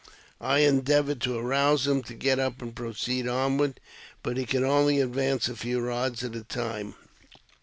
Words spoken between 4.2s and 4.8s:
but he could